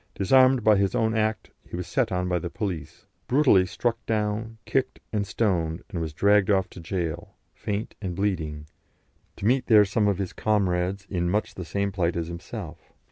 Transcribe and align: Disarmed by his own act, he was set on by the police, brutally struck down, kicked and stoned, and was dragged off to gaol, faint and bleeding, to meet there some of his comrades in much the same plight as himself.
Disarmed 0.15 0.63
by 0.63 0.77
his 0.77 0.95
own 0.95 1.15
act, 1.15 1.51
he 1.63 1.75
was 1.75 1.85
set 1.85 2.11
on 2.11 2.27
by 2.27 2.39
the 2.39 2.49
police, 2.49 3.05
brutally 3.27 3.67
struck 3.67 4.03
down, 4.07 4.57
kicked 4.65 4.99
and 5.13 5.27
stoned, 5.27 5.83
and 5.91 6.01
was 6.01 6.11
dragged 6.11 6.49
off 6.49 6.67
to 6.71 6.79
gaol, 6.79 7.35
faint 7.53 7.93
and 8.01 8.15
bleeding, 8.15 8.65
to 9.35 9.45
meet 9.45 9.67
there 9.67 9.85
some 9.85 10.07
of 10.07 10.17
his 10.17 10.33
comrades 10.33 11.05
in 11.07 11.29
much 11.29 11.53
the 11.53 11.63
same 11.65 11.91
plight 11.91 12.15
as 12.15 12.29
himself. 12.29 12.91